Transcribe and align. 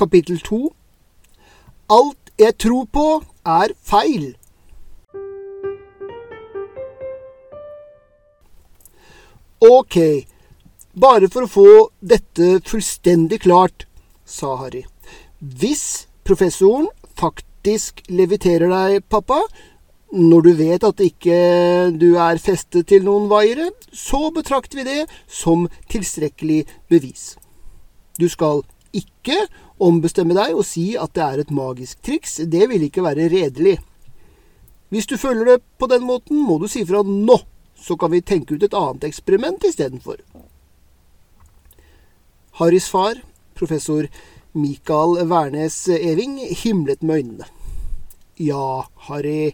Kapittel 0.00 0.40
2. 0.40 0.60
Alt 1.92 2.30
jeg 2.40 2.56
tror 2.62 2.86
på, 2.88 3.06
er 3.44 3.74
feil. 3.84 4.30
Ok, 9.60 9.96
bare 10.96 11.28
for 11.28 11.44
å 11.44 11.50
få 11.52 11.72
dette 12.00 12.62
fullstendig 12.64 13.42
klart, 13.44 13.84
sa 14.24 14.54
Harry. 14.62 14.86
Hvis 15.36 16.06
professoren 16.24 16.88
faktisk 17.20 18.00
leviterer 18.08 18.72
deg, 18.72 19.04
pappa, 19.12 19.42
når 20.16 20.46
du 20.48 20.52
vet 20.58 20.84
at 20.88 21.04
ikke 21.04 21.36
du 21.92 22.14
er 22.16 22.40
festet 22.40 22.88
til 22.88 23.04
noen 23.04 23.28
vaiere, 23.28 23.68
så 23.92 24.30
betrakter 24.32 24.80
vi 24.80 24.88
det 24.88 25.02
som 25.28 25.68
tilstrekkelig 25.92 26.64
bevis. 26.88 27.34
Du 28.16 28.26
skal 28.32 28.64
ikke 28.96 29.44
ombestemme 29.80 30.36
deg 30.36 30.56
og 30.56 30.66
si 30.68 30.92
at 31.00 31.14
det 31.16 31.24
er 31.24 31.42
et 31.42 31.54
magisk 31.54 32.02
triks. 32.04 32.40
Det 32.44 32.68
vil 32.70 32.84
ikke 32.86 33.04
være 33.04 33.30
redelig. 33.32 33.78
Hvis 34.90 35.06
du 35.06 35.16
føler 35.16 35.52
det 35.52 35.62
på 35.78 35.86
den 35.90 36.04
måten, 36.06 36.40
må 36.42 36.58
du 36.58 36.66
si 36.68 36.82
fra 36.84 37.02
nå, 37.06 37.38
så 37.78 37.96
kan 37.96 38.10
vi 38.12 38.20
tenke 38.26 38.56
ut 38.56 38.66
et 38.66 38.76
annet 38.76 39.06
eksperiment 39.06 39.64
istedenfor. 39.64 40.18
Harrys 42.60 42.90
far, 42.90 43.22
professor 43.54 44.08
Mikael 44.52 45.22
Wærnes 45.30 45.88
Eving, 45.88 46.40
himlet 46.64 47.02
med 47.02 47.22
øynene. 47.22 47.46
Ja, 48.40 48.84
Harry. 49.06 49.52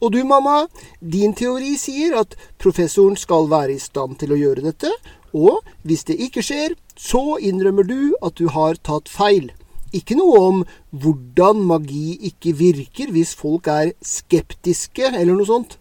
Og 0.00 0.12
du, 0.12 0.22
mamma, 0.24 0.66
din 1.00 1.34
teori 1.36 1.76
sier 1.80 2.16
at 2.20 2.36
professoren 2.62 3.16
skal 3.20 3.48
være 3.50 3.76
i 3.76 3.82
stand 3.82 4.16
til 4.20 4.32
å 4.32 4.40
gjøre 4.40 4.64
dette, 4.64 4.90
og 5.36 5.62
hvis 5.84 6.06
det 6.08 6.16
ikke 6.28 6.44
skjer, 6.44 6.74
så 6.96 7.36
innrømmer 7.44 7.86
du 7.86 8.16
at 8.24 8.38
du 8.40 8.48
har 8.54 8.80
tatt 8.80 9.10
feil. 9.12 9.52
Ikke 9.94 10.16
noe 10.18 10.38
om 10.42 10.62
hvordan 10.90 11.60
magi 11.68 12.16
ikke 12.30 12.56
virker 12.58 13.12
hvis 13.14 13.36
folk 13.38 13.68
er 13.70 13.92
skeptiske, 14.02 15.12
eller 15.12 15.36
noe 15.36 15.48
sånt. 15.48 15.76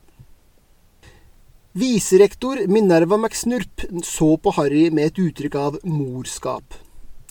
Viserektor 1.75 2.61
Minerva 2.71 3.17
McSnurp 3.17 3.83
så 4.07 4.35
på 4.39 4.53
Harry 4.55 4.87
med 4.95 5.09
et 5.09 5.23
uttrykk 5.25 5.57
av 5.59 5.79
morskap. 5.83 6.77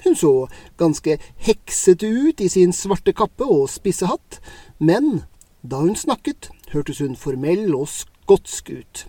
Hun 0.04 0.18
så 0.20 0.32
ganske 0.76 1.16
heksete 1.46 2.10
ut 2.10 2.42
i 2.44 2.50
sin 2.52 2.74
svarte 2.76 3.14
kappe 3.16 3.46
og 3.48 3.70
spisse 3.72 4.10
hatt, 4.10 4.42
men 4.76 5.22
da 5.64 5.80
hun 5.80 5.96
snakket, 5.96 6.50
hørtes 6.74 7.00
hun 7.00 7.16
formell 7.16 7.72
og 7.72 7.88
skotsk 7.88 8.68
ut, 8.68 9.06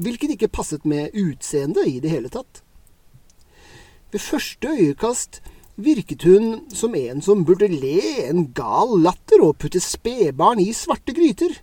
hvilket 0.00 0.34
ikke 0.34 0.52
passet 0.52 0.86
med 0.88 1.14
utseendet 1.16 1.88
i 1.88 1.98
det 2.02 2.12
hele 2.12 2.30
tatt. 2.32 2.62
Ved 4.10 4.22
første 4.24 4.72
øyekast 4.74 5.40
virket 5.80 6.24
hun 6.28 6.66
som 6.74 6.94
en 6.98 7.22
som 7.24 7.44
burde 7.46 7.68
le 7.70 8.00
en 8.26 8.48
gal 8.56 8.96
latter 9.00 9.44
og 9.44 9.56
putte 9.62 9.80
spedbarn 9.80 10.60
i 10.60 10.72
svarte 10.76 11.14
gryter, 11.16 11.54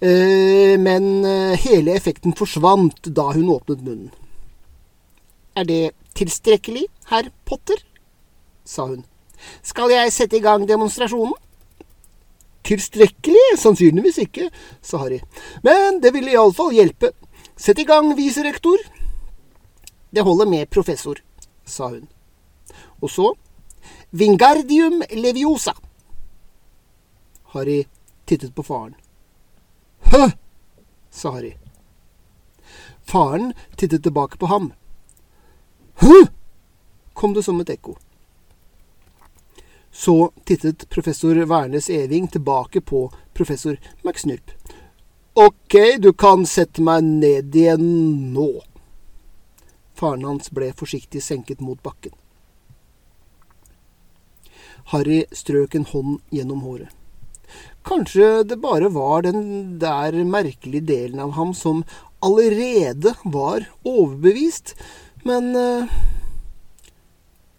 eh, 0.00 0.76
men 0.80 1.24
eh, 1.26 1.56
hele 1.66 1.96
effekten 1.96 2.36
forsvant 2.36 3.10
da 3.16 3.30
hun 3.34 3.50
åpnet 3.52 3.84
munnen. 3.84 4.14
Er 5.56 5.64
det 5.64 5.82
tilstrekkelig, 6.16 6.86
herr 7.10 7.30
Potter? 7.44 7.80
sa 8.66 8.86
hun. 8.90 9.04
Skal 9.62 9.92
jeg 9.92 10.12
sette 10.12 10.38
i 10.38 10.44
gang 10.44 10.64
demonstrasjonen? 10.68 11.34
Tilstrekkelig? 12.66 13.44
Sannsynligvis 13.62 14.18
ikke, 14.24 14.48
sa 14.82 15.04
Harry. 15.04 15.20
Men 15.62 16.00
det 16.02 16.10
ville 16.16 16.34
iallfall 16.34 16.74
hjelpe. 16.74 17.12
Sett 17.56 17.78
i 17.78 17.84
gang, 17.84 18.16
viserektor. 18.16 18.78
Det 20.10 20.20
holder 20.20 20.46
med 20.46 20.70
professor, 20.70 21.22
sa 21.64 21.88
hun. 21.88 22.06
Og 23.00 23.10
så 23.10 23.34
Vingardium 24.10 25.02
leviosa. 25.10 25.74
Harry 27.42 27.84
tittet 28.24 28.54
på 28.54 28.62
faren. 28.62 28.94
Hø, 30.12 30.30
sa 31.10 31.30
Harry. 31.30 31.54
Faren 33.04 33.52
tittet 33.76 34.02
tilbake 34.02 34.36
på 34.36 34.46
ham. 34.46 34.72
Hø, 36.00 36.26
kom 37.12 37.34
det 37.34 37.44
som 37.44 37.60
et 37.60 37.72
ekko. 37.72 37.96
Så 39.92 40.30
tittet 40.44 40.88
professor 40.92 41.38
Wærnes 41.48 41.88
Eving 41.90 42.28
tilbake 42.28 42.80
på 42.80 43.06
professor 43.32 43.76
McSnurp. 44.04 44.52
Ok, 45.38 45.74
du 45.98 46.14
kan 46.16 46.46
sette 46.48 46.80
meg 46.80 47.04
ned 47.04 47.56
igjen 47.60 47.82
nå. 48.32 48.46
Faren 49.92 50.24
hans 50.24 50.48
ble 50.48 50.70
forsiktig 50.78 51.20
senket 51.20 51.60
mot 51.60 51.76
bakken. 51.84 52.14
Harry 54.94 55.26
strøk 55.36 55.76
en 55.76 55.84
hånd 55.90 56.16
gjennom 56.32 56.64
håret. 56.64 56.88
Kanskje 57.84 58.46
det 58.48 58.62
bare 58.64 58.88
var 58.96 59.28
den 59.28 59.76
der 59.82 60.16
merkelige 60.24 60.88
delen 60.88 61.20
av 61.20 61.36
ham 61.36 61.52
som 61.52 61.84
allerede 62.24 63.12
var 63.28 63.68
overbevist, 63.84 64.72
men 65.28 65.52
uh, 65.52 65.92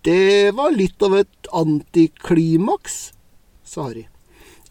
det 0.01 0.49
var 0.57 0.73
litt 0.73 0.97
av 1.05 1.21
et 1.21 1.53
antiklimaks, 1.53 3.01
sa 3.61 3.91
Harry. 3.91 4.07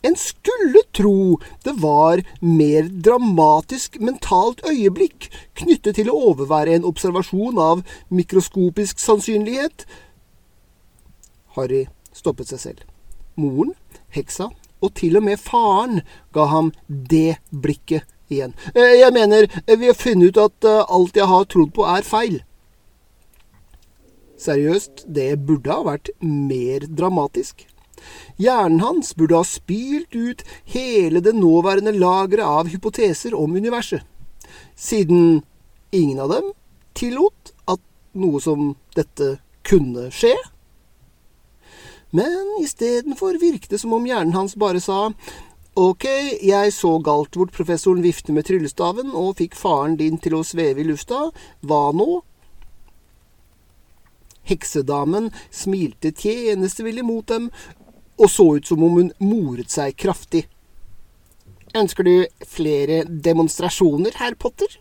En 0.07 0.17
skulle 0.21 0.83
tro 0.95 1.39
det 1.67 1.75
var 1.83 2.23
mer 2.41 2.91
dramatisk 3.09 3.99
mentalt 4.01 4.63
øyeblikk 4.69 5.31
knyttet 5.59 5.99
til 5.99 6.11
å 6.13 6.19
overvære 6.33 6.77
en 6.77 6.87
observasjon 6.89 7.59
av 7.59 7.83
mikroskopisk 8.09 9.03
sannsynlighet. 9.03 9.87
Harry 11.57 11.87
stoppet 12.15 12.53
seg 12.53 12.63
selv. 12.63 12.85
Moren, 13.37 13.75
heksa 14.15 14.51
og 14.85 14.93
til 14.99 15.17
og 15.19 15.25
med 15.27 15.41
faren 15.41 16.03
ga 16.37 16.47
ham 16.53 16.73
det 16.89 17.39
blikket 17.51 18.07
igjen. 18.33 18.55
Jeg 18.75 19.13
mener, 19.15 19.49
vi 19.67 19.89
har 19.89 19.97
funnet 19.99 20.35
ut 20.35 20.43
at 20.43 20.69
alt 20.69 21.17
jeg 21.17 21.29
har 21.31 21.49
trodd 21.51 21.73
på, 21.75 21.87
er 21.89 22.07
feil. 22.07 22.41
Seriøst, 24.37 25.07
det 25.09 25.31
burde 25.49 25.73
ha 25.73 25.81
vært 25.87 26.11
mer 26.21 26.85
dramatisk. 26.87 27.65
Hjernen 28.41 28.83
hans 28.85 29.15
burde 29.17 29.39
ha 29.39 29.47
spylt 29.47 30.15
ut 30.15 30.45
hele 30.73 31.23
det 31.25 31.35
nåværende 31.37 31.95
lageret 31.97 32.45
av 32.45 32.71
hypoteser 32.73 33.35
om 33.35 33.57
universet, 33.57 34.03
siden 34.77 35.43
ingen 35.91 36.21
av 36.21 36.35
dem 36.35 36.53
tillot 36.97 37.53
at 37.69 37.81
noe 38.17 38.41
som 38.41 38.71
dette 38.97 39.37
kunne 39.67 40.11
skje. 40.15 40.35
Men 42.17 42.57
istedenfor 42.63 43.37
virket 43.41 43.75
det 43.75 43.83
som 43.83 43.93
om 43.97 44.07
hjernen 44.07 44.37
hans 44.37 44.57
bare 44.57 44.81
sa 44.81 45.11
Ok, 45.77 46.07
jeg 46.41 46.73
så 46.73 46.95
galt 47.05 47.37
hvor 47.37 47.51
professoren 47.53 48.01
vifte 48.01 48.33
med 48.33 48.47
tryllestaven 48.49 49.11
og 49.13 49.35
fikk 49.43 49.59
faren 49.61 49.99
din 50.01 50.17
til 50.17 50.39
å 50.39 50.47
sveve 50.47 50.81
i 50.81 50.87
lufta. 50.89 51.27
Hva 51.61 51.91
nå? 51.93 52.23
Heksedamen 54.49 55.29
smilte 55.53 56.15
tjenestevillig 56.17 57.05
mot 57.05 57.29
dem 57.29 57.51
og 58.17 58.31
så 58.33 58.47
ut 58.57 58.69
som 58.69 58.83
om 58.85 58.99
hun 59.01 59.13
moret 59.21 59.73
seg 59.73 59.97
kraftig. 60.01 60.47
Ønsker 61.77 62.07
du 62.07 62.15
flere 62.49 63.03
demonstrasjoner, 63.05 64.17
herr 64.17 64.37
Potter? 64.41 64.79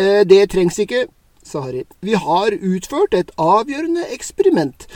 Eh, 0.00 0.22
det 0.28 0.50
trengs 0.52 0.78
ikke, 0.80 1.06
sa 1.44 1.62
Harry. 1.66 1.84
Vi 2.00 2.16
har 2.16 2.56
utført 2.56 3.14
et 3.14 3.32
avgjørende 3.40 4.06
eksperiment. 4.14 4.86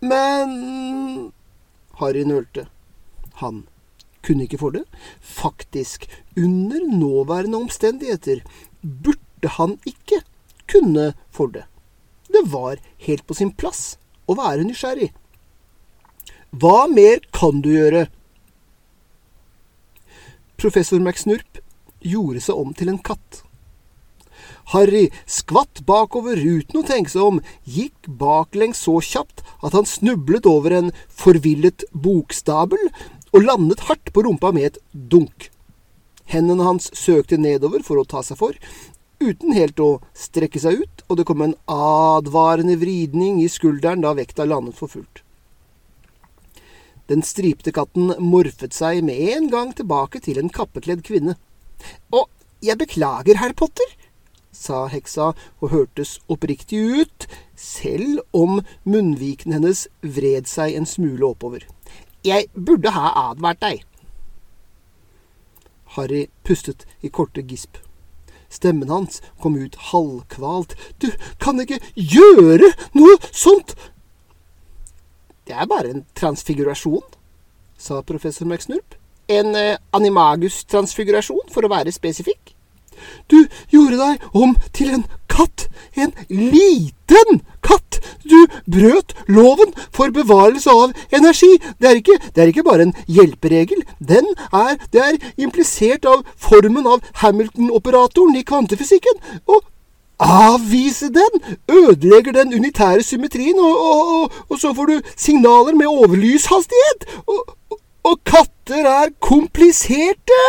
Men 0.00 1.32
Harry 2.00 2.24
nølte. 2.26 2.66
Han 3.42 3.64
kunne 4.26 4.44
ikke 4.44 4.60
for 4.60 4.74
det. 4.74 4.84
Faktisk, 5.20 6.08
under 6.36 6.82
nåværende 6.86 7.58
omstendigheter 7.58 8.42
burde 8.82 9.54
han 9.56 9.78
ikke 9.86 10.22
kunne 10.70 11.12
for 11.30 11.46
det. 11.46 11.64
Det 12.28 12.44
var 12.52 12.78
helt 12.98 13.26
på 13.26 13.34
sin 13.34 13.52
plass 13.52 13.98
å 14.30 14.36
være 14.38 14.64
nysgjerrig. 14.66 15.10
Hva 16.50 16.88
mer 16.90 17.20
kan 17.30 17.60
du 17.62 17.70
gjøre? 17.70 18.08
Professor 20.58 20.98
McSnurp 20.98 21.60
gjorde 22.02 22.42
seg 22.42 22.58
om 22.58 22.72
til 22.74 22.90
en 22.90 22.98
katt. 22.98 23.44
Harry 24.74 25.04
skvatt 25.30 25.84
bakover 25.86 26.38
uten 26.38 26.80
å 26.80 26.86
tenke 26.86 27.12
seg 27.12 27.22
om, 27.22 27.38
gikk 27.62 28.10
baklengs 28.18 28.82
så 28.82 28.96
kjapt 28.98 29.44
at 29.62 29.78
han 29.78 29.86
snublet 29.86 30.46
over 30.50 30.74
en 30.74 30.90
forvillet 31.06 31.86
bokstabel 31.94 32.82
og 33.30 33.46
landet 33.46 33.86
hardt 33.86 34.10
på 34.10 34.26
rumpa 34.26 34.50
med 34.54 34.72
et 34.72 34.82
dunk. 34.90 35.52
Hendene 36.30 36.66
hans 36.66 36.90
søkte 36.98 37.38
nedover 37.38 37.86
for 37.86 38.02
å 38.02 38.06
ta 38.06 38.26
seg 38.26 38.42
for, 38.42 38.58
uten 39.22 39.54
helt 39.54 39.78
å 39.78 40.00
strekke 40.18 40.58
seg 40.62 40.82
ut, 40.82 41.06
og 41.06 41.18
det 41.18 41.30
kom 41.30 41.46
en 41.46 41.58
advarende 41.70 42.78
vridning 42.80 43.38
i 43.42 43.50
skulderen 43.50 44.02
da 44.02 44.16
vekta 44.18 44.46
landet 44.50 44.78
for 44.78 44.90
fullt. 44.90 45.22
Den 47.10 47.24
stripte 47.26 47.72
katten 47.74 48.12
morfet 48.22 48.76
seg 48.76 49.00
med 49.02 49.18
en 49.34 49.48
gang 49.50 49.72
tilbake 49.74 50.20
til 50.22 50.38
en 50.38 50.52
kappekledd 50.54 51.02
kvinne. 51.02 51.34
Å, 52.14 52.22
jeg 52.62 52.78
beklager, 52.78 53.40
herr 53.40 53.54
Potter, 53.58 53.96
sa 54.54 54.84
heksa 54.92 55.32
og 55.58 55.72
hørtes 55.72 56.18
oppriktig 56.30 56.78
ut, 57.02 57.26
selv 57.58 58.22
om 58.36 58.60
munnviken 58.86 59.56
hennes 59.56 59.88
vred 60.06 60.46
seg 60.46 60.78
en 60.78 60.86
smule 60.86 61.32
oppover. 61.32 61.66
Jeg 62.22 62.46
burde 62.54 62.94
ha 62.94 63.10
advart 63.30 63.62
deg. 63.64 63.82
Harry 65.96 66.28
pustet 66.46 66.86
i 67.02 67.10
korte 67.10 67.42
gisp. 67.42 67.80
Stemmen 68.50 68.90
hans 68.90 69.18
kom 69.42 69.56
ut 69.58 69.78
halvkvalt. 69.90 70.76
Du 71.02 71.10
kan 71.42 71.58
ikke 71.62 71.82
gjøre 71.94 72.70
noe 72.94 73.18
sånt! 73.30 73.74
Det 75.50 75.58
er 75.58 75.66
bare 75.66 75.90
en 75.90 76.04
transfigurasjon, 76.14 77.02
sa 77.74 77.96
professor 78.06 78.46
McSnurp. 78.46 78.94
En 79.26 79.56
eh, 79.58 79.78
animagus-transfigurasjon, 79.98 81.48
for 81.50 81.66
å 81.66 81.70
være 81.72 81.90
spesifikk. 81.90 82.52
Du 83.26 83.48
gjorde 83.72 83.98
deg 83.98 84.28
om 84.30 84.52
til 84.76 84.92
en 84.94 85.02
katt. 85.26 85.66
En 85.98 86.14
liten 86.30 87.40
katt. 87.66 87.98
Du 88.22 88.38
brøt 88.70 89.16
loven 89.26 89.74
for 89.90 90.14
bevarelse 90.14 90.70
av 90.70 90.94
energi. 91.18 91.50
Det 91.82 91.90
er 91.90 91.98
ikke, 91.98 92.20
det 92.30 92.44
er 92.44 92.54
ikke 92.54 92.66
bare 92.70 92.86
en 92.86 92.94
hjelperegel. 93.10 93.82
Den 93.98 94.30
er, 94.54 94.78
det 94.94 95.02
er 95.02 95.18
implisert 95.34 96.06
av 96.06 96.22
formen 96.38 96.86
av 96.86 97.02
Hamilton-operatoren 97.24 98.38
i 98.38 98.46
kvantefysikken. 98.46 99.18
Og 99.50 99.66
avvise 100.20 101.08
den 101.08 101.56
ødelegger 101.68 102.32
den 102.32 102.54
unitære 102.54 103.02
symmetrien, 103.02 103.58
og, 103.58 103.80
og, 103.90 104.20
og, 104.20 104.32
og 104.48 104.58
så 104.58 104.74
får 104.74 104.86
du 104.86 105.00
signaler 105.16 105.74
med 105.74 105.86
overlyshastighet. 105.86 107.08
Og, 107.26 107.56
katter 108.24 108.86
er 108.86 109.08
kompliserte! 109.20 110.42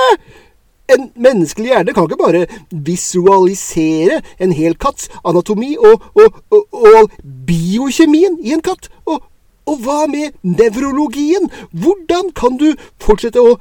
En 0.92 1.12
menneskelig 1.16 1.68
hjerne 1.68 1.94
kan 1.94 2.04
ikke 2.04 2.24
bare 2.24 2.46
visualisere 2.72 4.22
en 4.40 4.52
hel 4.52 4.76
katts 4.76 5.10
anatomi 5.26 5.78
og 5.80 7.12
biokjemien 7.48 8.40
i 8.44 8.52
en 8.54 8.62
katt. 8.62 8.90
Og, 9.06 9.24
hva 9.72 10.04
med 10.12 10.34
nevrologien? 10.44 11.48
Hvordan 11.72 12.34
kan 12.36 12.58
du 12.60 12.74
fortsette 13.00 13.40
å 13.40 13.56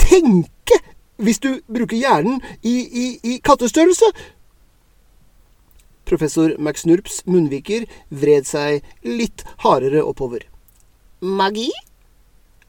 tenke 0.00 0.80
hvis 1.20 1.42
du 1.44 1.50
bruker 1.68 1.96
hjernen 1.96 2.40
i, 2.62 2.76
i, 3.04 3.06
i 3.24 3.36
kattestørrelse? 3.44 4.08
Professor 6.06 6.54
McSnurps 6.58 7.20
munnviker 7.26 7.86
vred 8.08 8.46
seg 8.48 8.86
litt 9.06 9.44
hardere 9.64 10.04
oppover. 10.06 10.46
Magi? 11.20 11.68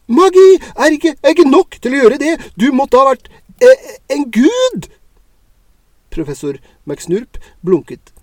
Magi 0.07 0.47
er 0.73 0.95
ikke, 0.95 1.15
er 1.21 1.35
ikke 1.35 1.49
nok 1.49 1.79
til 1.83 1.95
å 1.95 2.03
gjøre 2.03 2.19
det. 2.21 2.35
Du 2.57 2.69
måtte 2.75 2.99
ha 2.99 3.11
vært 3.11 3.29
eh, 3.61 3.97
en 4.15 4.27
gud! 4.33 4.87
Professor 6.13 6.57
McSnurp 6.87 7.37
blunket. 7.61 8.13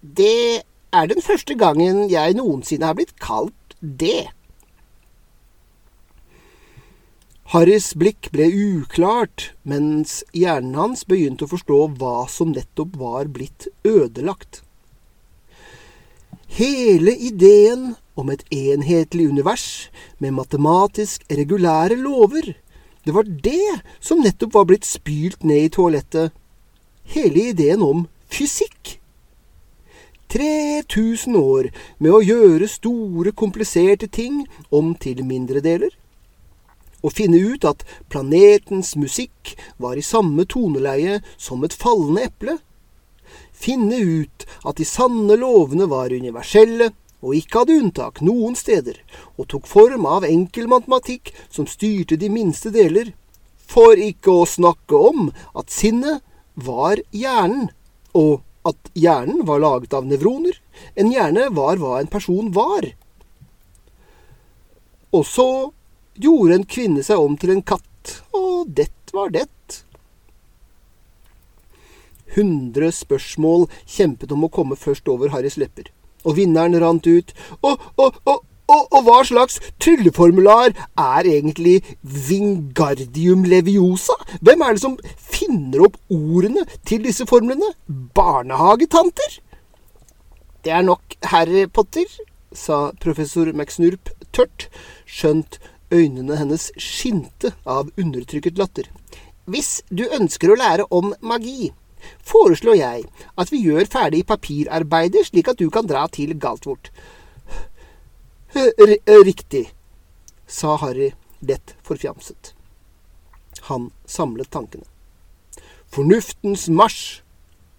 Det 0.00 0.62
er 0.92 1.10
den 1.10 1.22
første 1.24 1.56
gangen 1.58 2.06
jeg 2.10 2.38
noensinne 2.38 2.88
har 2.88 2.96
blitt 2.96 3.18
kalt 3.20 3.76
det. 3.80 4.30
Harrys 7.52 7.90
blikk 8.00 8.30
ble 8.32 8.46
uklart, 8.48 9.50
mens 9.68 10.22
hjernen 10.32 10.78
hans 10.78 11.02
begynte 11.04 11.44
å 11.44 11.50
forstå 11.50 11.80
hva 12.00 12.22
som 12.32 12.54
nettopp 12.56 12.94
var 12.96 13.28
blitt 13.28 13.66
ødelagt. 13.84 14.62
Hele 16.56 17.12
ideen 17.12 17.90
om 18.16 18.32
et 18.32 18.46
enhetlig 18.56 19.28
univers 19.28 19.66
med 20.16 20.32
matematisk 20.38 21.28
regulære 21.28 22.00
lover, 22.00 22.54
det 23.04 23.12
var 23.12 23.28
det 23.28 23.82
som 24.00 24.24
nettopp 24.24 24.56
var 24.56 24.70
blitt 24.72 24.88
spylt 24.88 25.44
ned 25.44 25.66
i 25.66 25.72
toalettet. 25.76 26.32
Hele 27.12 27.50
ideen 27.52 27.84
om 27.84 28.06
fysikk. 28.32 28.96
3000 30.32 31.36
år 31.36 31.68
med 32.00 32.16
å 32.16 32.24
gjøre 32.24 32.64
store, 32.80 33.36
kompliserte 33.36 34.08
ting 34.08 34.46
om 34.72 34.94
til 34.96 35.20
mindre 35.28 35.60
deler 35.60 35.92
å 37.02 37.10
finne 37.10 37.38
ut 37.38 37.66
at 37.68 37.84
planetens 38.12 38.94
musikk 38.96 39.54
var 39.82 39.98
i 39.98 40.06
samme 40.06 40.46
toneleie 40.46 41.20
som 41.36 41.64
et 41.66 41.74
fallende 41.74 42.28
eple, 42.28 42.58
finne 43.52 43.98
ut 43.98 44.46
at 44.66 44.78
de 44.78 44.86
sanne 44.88 45.36
lovene 45.38 45.86
var 45.90 46.14
universelle 46.14 46.90
og 47.22 47.36
ikke 47.38 47.62
hadde 47.62 47.78
unntak 47.78 48.20
noen 48.26 48.56
steder, 48.58 48.96
og 49.38 49.46
tok 49.52 49.68
form 49.70 50.06
av 50.10 50.26
enkel 50.26 50.66
matematikk 50.70 51.30
som 51.46 51.68
styrte 51.70 52.18
de 52.18 52.30
minste 52.32 52.72
deler, 52.74 53.12
for 53.62 53.94
ikke 53.96 54.34
å 54.42 54.48
snakke 54.48 54.98
om 54.98 55.30
at 55.54 55.70
sinnet 55.72 56.24
var 56.58 57.00
hjernen, 57.14 57.70
og 58.12 58.42
at 58.68 58.90
hjernen 58.98 59.46
var 59.46 59.62
laget 59.62 59.94
av 59.96 60.06
nevroner. 60.06 60.58
En 60.98 61.10
hjerne 61.14 61.48
var 61.54 61.78
hva 61.80 62.00
en 62.00 62.10
person 62.10 62.50
var. 62.54 62.90
Og 65.12 65.24
så 65.28 65.48
gjorde 66.20 66.60
en 66.60 66.68
kvinne 66.68 67.04
seg 67.06 67.20
om 67.20 67.36
til 67.40 67.54
en 67.54 67.64
katt, 67.64 68.18
og 68.36 68.68
det 68.76 68.90
var 69.12 69.32
det. 69.32 69.48
Hundre 72.36 72.88
spørsmål 72.94 73.66
kjempet 73.84 74.32
om 74.32 74.46
å 74.46 74.52
komme 74.52 74.78
først 74.80 75.08
over 75.12 75.32
Harrys 75.34 75.58
lepper, 75.60 75.90
og 76.24 76.38
vinneren 76.38 76.78
rant 76.80 77.06
ut. 77.06 77.34
Og, 77.60 77.82
og, 78.00 78.16
og, 78.24 78.40
og, 78.72 78.98
hva 79.04 79.18
slags 79.28 79.58
trylleformular 79.82 80.72
er 80.72 81.28
egentlig 81.28 81.82
Vingardium 82.00 83.44
leviosa? 83.44 84.16
Hvem 84.40 84.64
er 84.64 84.76
det 84.76 84.84
som 84.84 84.96
finner 85.16 85.88
opp 85.88 85.98
ordene 86.12 86.64
til 86.88 87.04
disse 87.04 87.26
formlene? 87.28 87.74
Barnehagetanter? 88.16 89.40
Det 90.64 90.72
er 90.72 90.86
nok 90.86 91.18
Harry 91.26 91.66
Potter, 91.66 92.06
sa 92.54 92.92
professor 93.02 93.50
McSnurp 93.52 94.12
tørt, 94.32 94.68
skjønt 95.04 95.58
Øynene 95.92 96.38
hennes 96.40 96.70
skinte 96.80 97.52
av 97.68 97.90
undertrykket 98.00 98.58
latter. 98.58 98.88
Hvis 99.44 99.82
du 99.90 100.06
ønsker 100.08 100.52
å 100.52 100.56
lære 100.56 100.86
om 100.94 101.12
magi, 101.20 101.72
foreslår 102.26 102.78
jeg 102.78 103.04
at 103.38 103.52
vi 103.52 103.60
gjør 103.66 103.90
ferdig 103.90 104.24
papirarbeidet 104.26 105.26
slik 105.28 105.50
at 105.52 105.60
du 105.60 105.68
kan 105.70 105.86
dra 105.86 106.06
til 106.10 106.32
Galtvort. 106.40 106.90
Riktig, 108.54 109.66
sa 110.46 110.76
Harry 110.80 111.12
lett 111.40 111.74
forfjamset. 111.84 112.54
Han 113.68 113.90
samlet 114.06 114.50
tankene. 114.50 114.88
Fornuftens 115.92 116.68
marsj 116.72 117.20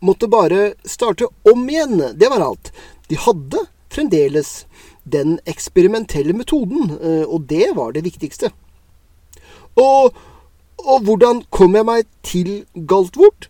måtte 0.03 0.27
bare 0.29 0.73
starte 0.85 1.29
om 1.49 1.63
igjen, 1.69 1.97
det 2.13 2.29
var 2.29 2.43
alt. 2.45 2.73
De 3.09 3.17
hadde 3.17 3.63
fremdeles 3.93 4.65
den 5.03 5.37
eksperimentelle 5.49 6.35
metoden, 6.35 6.93
eh, 6.99 7.23
og 7.23 7.47
det 7.49 7.73
var 7.77 7.93
det 7.95 8.05
viktigste. 8.05 8.51
Og, 9.79 10.13
og 10.77 11.07
hvordan 11.07 11.43
kom 11.49 11.75
jeg 11.75 11.87
meg 11.87 12.05
til 12.25 12.51
Galtvort? 12.73 13.49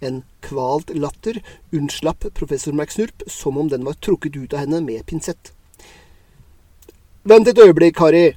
En 0.00 0.22
kvalt 0.40 0.90
latter 0.96 1.42
unnslapp 1.76 2.24
professor 2.34 2.72
McSnurp 2.72 3.24
som 3.28 3.58
om 3.60 3.68
den 3.68 3.84
var 3.84 3.98
trukket 4.00 4.36
ut 4.36 4.54
av 4.54 4.64
henne 4.64 4.80
med 4.84 5.04
pinsett. 5.06 5.52
Vent 7.28 7.48
et 7.48 7.58
øyeblikk, 7.60 7.98
Harry, 8.00 8.30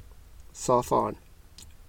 sa 0.52 0.82
faren. 0.84 1.16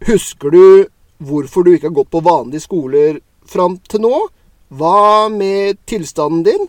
Husker 0.07 0.51
du 0.51 0.87
hvorfor 1.17 1.63
du 1.63 1.73
ikke 1.73 1.89
har 1.89 1.97
gått 1.97 2.11
på 2.13 2.23
vanlige 2.23 2.63
skoler 2.63 3.19
fram 3.47 3.77
til 3.89 4.05
nå? 4.05 4.15
Hva 4.75 5.27
med 5.31 5.81
tilstanden 5.87 6.45
din? 6.47 6.67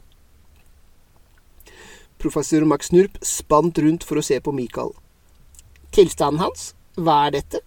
Professor 2.23 2.65
Max 2.65 2.93
Nurp 2.93 3.19
spant 3.25 3.79
rundt 3.79 4.07
for 4.07 4.21
å 4.21 4.25
se 4.25 4.39
på 4.41 4.55
Michael. 4.57 4.95
Tilstanden 5.95 6.43
hans? 6.43 6.73
Hva 6.97 7.27
er 7.27 7.37
dette? 7.39 7.61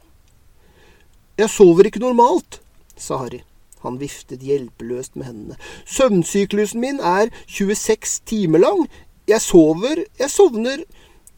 Jeg 1.39 1.51
sover 1.53 1.87
ikke 1.87 2.01
normalt, 2.03 2.59
sa 2.99 3.21
Harry. 3.21 3.43
Han 3.85 3.99
viftet 4.01 4.43
hjelpeløst 4.43 5.15
med 5.15 5.29
hendene. 5.29 5.59
Søvnsyklusen 5.87 6.81
min 6.83 6.99
er 6.99 7.29
26 7.47 8.19
timer 8.27 8.59
lang. 8.65 8.87
Jeg 9.29 9.41
sover 9.41 10.03
Jeg 10.19 10.29
sovner 10.33 10.83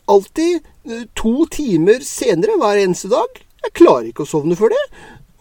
alltid 0.09 0.61
eh, 0.89 1.03
to 1.15 1.45
timer 1.51 2.01
senere 2.05 2.57
hver 2.57 2.81
eneste 2.81 3.11
dag. 3.11 3.43
Jeg 3.61 3.75
klarer 3.77 4.09
ikke 4.09 4.25
å 4.25 4.31
sovne 4.31 4.57
før 4.57 4.73
det. 4.73 4.81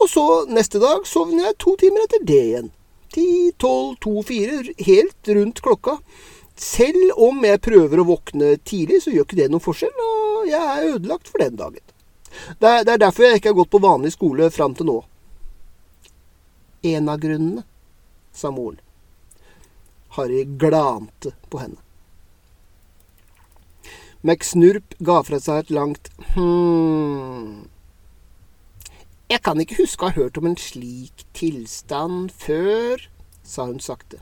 Og 0.00 0.10
så 0.12 0.26
neste 0.48 0.80
dag 0.82 1.06
sovner 1.08 1.48
jeg 1.48 1.58
to 1.62 1.76
timer 1.80 2.04
etter 2.04 2.24
det 2.26 2.42
igjen. 2.50 2.68
Ti, 3.10 3.26
tolv, 3.58 3.96
to, 4.04 4.20
fire, 4.22 4.60
helt 4.86 5.32
rundt 5.34 5.64
klokka. 5.64 5.96
Selv 6.60 7.16
om 7.16 7.40
jeg 7.46 7.62
prøver 7.64 8.02
å 8.02 8.08
våkne 8.10 8.52
tidlig, 8.68 9.00
så 9.04 9.14
gjør 9.14 9.24
ikke 9.24 9.38
det 9.38 9.48
noen 9.48 9.64
forskjell, 9.64 10.02
og 10.04 10.48
jeg 10.50 10.60
er 10.60 10.88
ødelagt 10.90 11.30
for 11.30 11.40
den 11.40 11.56
dagen. 11.56 11.84
Det 12.60 12.68
er, 12.68 12.84
det 12.84 12.92
er 12.94 13.02
derfor 13.06 13.26
jeg 13.26 13.40
ikke 13.40 13.52
har 13.54 13.60
gått 13.62 13.72
på 13.72 13.80
vanlig 13.82 14.12
skole 14.12 14.50
fram 14.52 14.76
til 14.76 14.90
nå. 14.90 14.98
En 16.90 17.08
av 17.12 17.20
grunnene, 17.22 17.64
sa 18.36 18.52
moren. 18.52 18.80
Harry 20.16 20.44
glante 20.44 21.32
på 21.48 21.62
henne. 21.62 21.80
McSnurp 24.20 24.98
ga 25.00 25.22
fra 25.24 25.38
seg 25.40 25.62
et 25.62 25.70
langt 25.72 26.10
hm. 26.34 27.62
Jeg 29.32 29.40
kan 29.46 29.62
ikke 29.62 29.78
huske 29.78 30.04
å 30.04 30.10
ha 30.10 30.18
hørt 30.18 30.36
om 30.36 30.50
en 30.50 30.58
slik 30.60 31.24
tilstand 31.38 32.34
før, 32.36 33.06
sa 33.46 33.64
hun 33.70 33.78
sakte. 33.80 34.18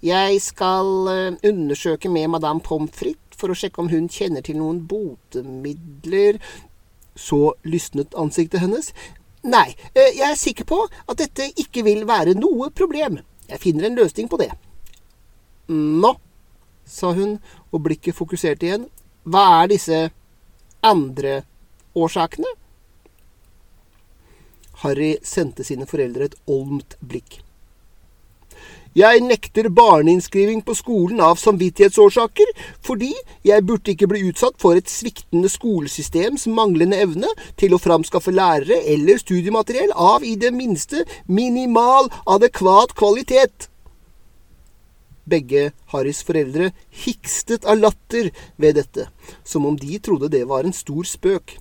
Jeg 0.00 0.40
skal 0.40 1.08
eh, 1.12 1.34
undersøke 1.50 2.08
med 2.08 2.30
madame 2.32 2.64
Pommes 2.64 2.94
frites 2.96 3.36
for 3.40 3.52
å 3.52 3.56
sjekke 3.56 3.82
om 3.82 3.90
hun 3.92 4.08
kjenner 4.12 4.44
til 4.44 4.56
noen 4.60 4.82
botemidler 4.88 6.38
Så 7.16 7.54
lysnet 7.68 8.16
ansiktet 8.16 8.62
hennes. 8.64 8.92
Nei, 9.44 9.74
eh, 9.92 10.14
jeg 10.16 10.26
er 10.30 10.38
sikker 10.40 10.68
på 10.68 10.78
at 10.88 11.20
dette 11.20 11.50
ikke 11.60 11.84
vil 11.84 12.06
være 12.08 12.36
noe 12.38 12.70
problem. 12.72 13.20
Jeg 13.50 13.60
finner 13.60 13.88
en 13.88 13.98
løsning 13.98 14.28
på 14.30 14.40
det. 14.40 14.50
Nå, 15.68 16.14
sa 16.84 17.12
hun, 17.16 17.36
og 17.70 17.84
blikket 17.84 18.16
fokuserte 18.16 18.66
igjen. 18.66 18.88
Hva 19.28 19.44
er 19.60 19.70
disse 19.74 20.00
andre 20.86 21.42
årsakene? 21.92 22.56
Harry 24.80 25.12
sendte 25.22 25.64
sine 25.66 25.84
foreldre 25.88 26.30
et 26.30 26.40
olmt 26.48 26.96
blikk. 27.04 27.42
Jeg 28.96 29.20
nekter 29.22 29.68
barneinnskriving 29.70 30.64
på 30.66 30.74
skolen 30.74 31.20
av 31.22 31.38
samvittighetsårsaker, 31.38 32.48
fordi 32.82 33.12
jeg 33.46 33.62
burde 33.62 33.92
ikke 33.92 34.08
bli 34.10 34.24
utsatt 34.26 34.56
for 34.58 34.74
et 34.74 34.90
sviktende 34.90 35.46
skolesystems 35.52 36.48
manglende 36.50 36.98
evne 36.98 37.30
til 37.60 37.76
å 37.76 37.78
framskaffe 37.78 38.34
lærere 38.34 38.80
eller 38.90 39.22
studiemateriell 39.22 39.94
av 39.94 40.26
i 40.26 40.34
det 40.34 40.50
minste 40.56 41.04
minimal 41.30 42.10
adekvat 42.26 42.96
kvalitet. 42.98 43.70
Begge 45.30 45.68
Harrys 45.94 46.24
foreldre 46.26 46.72
hikstet 47.04 47.62
av 47.70 47.78
latter 47.78 48.32
ved 48.58 48.74
dette, 48.80 49.06
som 49.46 49.70
om 49.70 49.78
de 49.78 50.02
trodde 50.02 50.32
det 50.34 50.42
var 50.50 50.66
en 50.66 50.74
stor 50.74 51.06
spøk. 51.06 51.60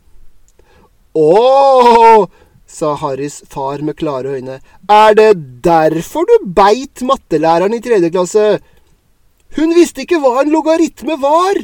Åh! 1.14 2.26
Sa 2.70 2.94
Harrys 3.02 3.42
far 3.50 3.82
med 3.82 3.98
klare 3.98 4.38
øyne. 4.38 4.60
Er 4.90 5.16
det 5.18 5.64
derfor 5.66 6.28
du 6.30 6.36
beit 6.46 7.02
mattelæreren 7.02 7.74
i 7.74 7.82
tredje 7.82 8.12
klasse? 8.14 8.60
Hun 9.58 9.74
visste 9.74 10.06
ikke 10.06 10.22
hva 10.22 10.44
en 10.44 10.54
logaritme 10.54 11.18
var! 11.22 11.64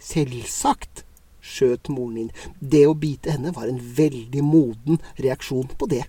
Selvsagt, 0.00 1.04
skjøt 1.44 1.92
moren 1.92 2.24
inn. 2.24 2.32
Det 2.58 2.86
å 2.88 2.96
bite 2.96 3.36
henne 3.36 3.52
var 3.56 3.68
en 3.68 3.80
veldig 3.80 4.42
moden 4.44 5.00
reaksjon 5.20 5.68
på 5.78 5.88
det. 5.92 6.04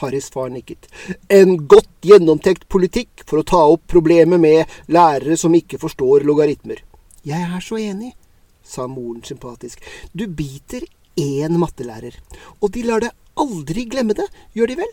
Harrys 0.00 0.30
far 0.30 0.50
nikket. 0.50 0.86
En 1.30 1.56
godt 1.70 2.06
gjennomtenkt 2.06 2.68
politikk 2.70 3.24
for 3.26 3.40
å 3.40 3.46
ta 3.46 3.62
opp 3.70 3.86
problemet 3.90 4.42
med 4.42 4.78
lærere 4.90 5.38
som 5.38 5.54
ikke 5.54 5.80
forstår 5.82 6.26
logaritmer. 6.26 6.82
Jeg 7.26 7.42
er 7.42 7.62
så 7.62 7.78
enig, 7.78 8.14
sa 8.62 8.86
moren 8.88 9.22
sympatisk. 9.26 9.82
Du 10.14 10.26
biter 10.26 10.86
én 11.18 11.58
mattelærer. 11.60 12.18
Og 12.60 12.72
de 12.74 12.84
lar 12.86 13.04
deg 13.04 13.14
aldri 13.40 13.86
glemme 13.90 14.16
det, 14.16 14.28
gjør 14.54 14.72
de 14.72 14.76
vel? 14.82 14.92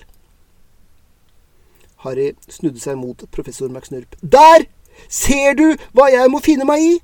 Harry 2.05 2.31
snudde 2.51 2.81
seg 2.81 2.97
mot 2.99 3.25
professor 3.33 3.69
McSnurp. 3.69 4.15
Der! 4.21 4.67
Ser 5.09 5.53
du 5.53 5.75
hva 5.93 6.07
jeg 6.09 6.29
må 6.33 6.39
finne 6.41 6.65
meg 6.65 6.81
i? 6.81 6.95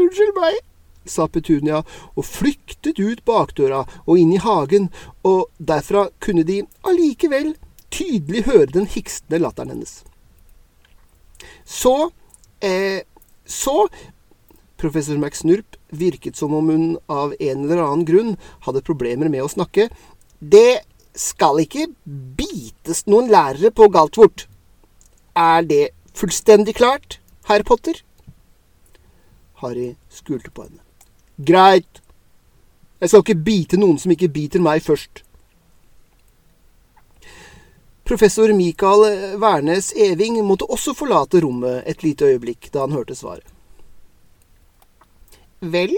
Unnskyld 0.00 0.32
meg, 0.38 0.56
sa 1.04 1.26
Petunia 1.28 1.82
og 2.14 2.24
flyktet 2.24 2.98
ut 2.98 3.20
bakdøra 3.28 3.82
og 4.06 4.18
inn 4.18 4.32
i 4.34 4.40
hagen, 4.40 4.88
og 5.22 5.50
derfra 5.58 6.08
kunne 6.24 6.46
de 6.48 6.62
allikevel 6.88 7.52
tydelig 7.94 8.46
høre 8.48 8.72
den 8.72 8.88
hikstende 8.90 9.42
latteren 9.44 9.74
hennes. 9.74 10.02
Så 11.64 12.10
eh, 12.60 13.04
Så 13.44 13.88
Professor 14.84 15.16
McSnurp 15.16 15.78
virket 15.96 16.36
som 16.36 16.52
om 16.54 16.68
hun 16.68 16.88
av 17.08 17.32
en 17.40 17.64
eller 17.64 17.80
annen 17.80 18.04
grunn 18.04 18.34
hadde 18.66 18.84
problemer 18.84 19.30
med 19.32 19.46
å 19.46 19.48
snakke. 19.48 19.88
Det 20.38 20.84
skal 21.16 21.62
ikke 21.62 21.86
bites 22.36 23.06
noen 23.08 23.30
lærere 23.32 23.70
på 23.72 23.88
Galtvort. 23.94 24.44
Er 25.32 25.64
det 25.64 25.84
fullstendig 26.14 26.76
klart, 26.76 27.18
herr 27.48 27.64
Potter? 27.64 28.02
Harry 29.62 29.94
skulte 30.12 30.52
på 30.52 30.66
henne. 30.66 30.82
Greit. 31.38 32.02
Jeg 33.00 33.10
skal 33.10 33.24
ikke 33.24 33.44
bite 33.46 33.80
noen 33.80 33.96
som 34.00 34.12
ikke 34.12 34.28
biter 34.36 34.60
meg 34.60 34.84
først. 34.84 35.24
Professor 38.04 38.52
Michael 38.52 39.40
Wærnes 39.40 39.94
Eving 39.96 40.42
måtte 40.44 40.68
også 40.68 40.92
forlate 40.92 41.40
rommet 41.40 41.88
et 41.88 42.04
lite 42.04 42.28
øyeblikk 42.28 42.68
da 42.74 42.84
han 42.84 42.92
hørte 42.92 43.16
svaret. 43.16 43.53
Vel, 45.72 45.94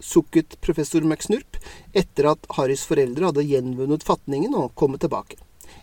sukket 0.00 0.58
professor 0.64 1.04
McSnurp 1.04 1.56
etter 1.96 2.30
at 2.32 2.48
Harrys 2.56 2.82
foreldre 2.88 3.30
hadde 3.30 3.46
gjenvunnet 3.48 4.04
fatningen 4.06 4.56
og 4.56 4.74
kommet 4.78 5.04
tilbake. 5.04 5.38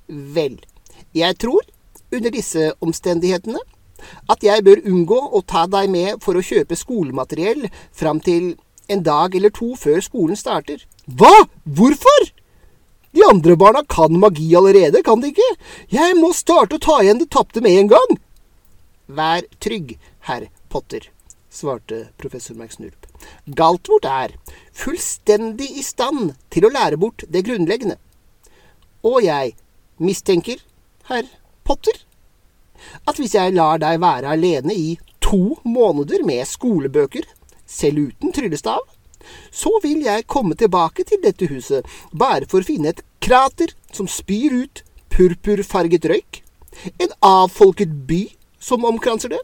Vel, 0.07 0.59
jeg 1.17 1.37
tror, 1.41 1.65
under 2.13 2.33
disse 2.33 2.71
omstendighetene, 2.83 3.59
at 4.29 4.43
jeg 4.45 4.63
bør 4.65 4.83
unngå 4.85 5.17
å 5.33 5.41
ta 5.41 5.65
deg 5.71 5.89
med 5.89 6.21
for 6.23 6.37
å 6.37 6.45
kjøpe 6.45 6.77
skolemateriell 6.77 7.65
fram 7.95 8.21
til 8.23 8.53
en 8.87 9.01
dag 9.03 9.35
eller 9.35 9.51
to 9.51 9.73
før 9.79 9.99
skolen 10.05 10.37
starter. 10.39 10.83
Hva? 11.07 11.47
Hvorfor? 11.65 12.29
De 13.17 13.25
andre 13.25 13.57
barna 13.57 13.81
kan 13.89 14.13
magi 14.21 14.47
allerede, 14.55 15.01
kan 15.03 15.23
de 15.23 15.31
ikke? 15.33 15.49
Jeg 15.89 16.15
må 16.19 16.31
starte 16.37 16.77
å 16.77 16.83
ta 16.83 16.99
igjen 17.01 17.23
det 17.23 17.31
tapte 17.33 17.63
med 17.65 17.81
en 17.81 17.91
gang. 17.95 18.17
Vær 19.07 19.47
trygg, 19.63 19.95
herr 20.27 20.49
Potter, 20.69 21.07
svarte 21.57 22.07
professor 22.21 22.55
McSnurp. 22.57 23.07
Galtvort 23.57 24.05
er 24.09 24.35
fullstendig 24.75 25.69
i 25.79 25.85
stand 25.85 26.35
til 26.53 26.67
å 26.67 26.73
lære 26.73 26.99
bort 27.01 27.25
det 27.33 27.43
grunnleggende. 27.47 27.97
Og 29.07 29.23
jeg 29.25 29.55
mistenker, 30.03 30.61
herr 31.09 31.25
Potter, 31.67 31.97
at 33.09 33.17
hvis 33.19 33.35
jeg 33.35 33.55
lar 33.55 33.81
deg 33.81 34.01
være 34.03 34.35
alene 34.37 34.75
i 34.75 34.97
to 35.23 35.57
måneder 35.65 36.23
med 36.27 36.45
skolebøker, 36.47 37.25
selv 37.67 38.07
uten 38.07 38.31
tryllestav, 38.35 38.83
så 39.51 39.73
vil 39.83 40.05
jeg 40.05 40.27
komme 40.31 40.55
tilbake 40.55 41.03
til 41.07 41.19
dette 41.23 41.49
huset 41.51 41.87
bare 42.15 42.47
for 42.47 42.63
å 42.63 42.67
finne 42.67 42.93
et 42.93 43.03
krater 43.23 43.73
som 43.91 44.07
spyr 44.07 44.55
ut 44.63 44.83
purpurfarget 45.11 46.07
røyk, 46.07 46.41
en 47.01 47.11
avfolket 47.25 47.91
by 48.07 48.23
som 48.61 48.85
omkranser 48.87 49.33
det, 49.33 49.41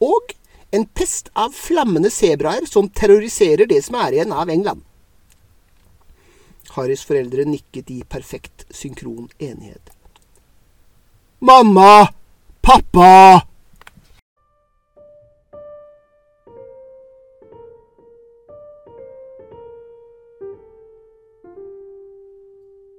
og 0.00 0.32
en 0.70 0.86
pest 0.86 1.30
av 1.32 1.50
flammende 1.50 2.10
sebraer 2.10 2.66
som 2.66 2.88
terroriserer 2.88 3.66
det 3.66 3.80
som 3.84 3.96
er 4.00 4.18
igjen 4.18 4.32
av 4.32 4.50
England. 4.50 4.84
Harrys 6.76 7.04
foreldre 7.08 7.46
nikket 7.48 7.90
i 7.90 8.02
perfekt 8.04 8.66
synkron 8.70 9.28
enighet. 9.38 9.90
Mamma! 11.38 12.08
Pappa! 12.60 13.47